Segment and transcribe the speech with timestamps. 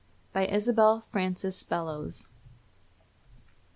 [0.33, 2.29] BY ISABEL FRANCES BELLOWS.